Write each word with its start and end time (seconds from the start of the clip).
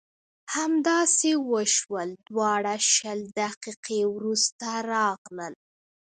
همداسې 0.55 1.31
وشول 1.51 2.09
دواړه 2.27 2.73
شل 2.93 3.19
دقیقې 3.41 4.01
وروسته 4.15 4.67
راغلل. 4.93 5.53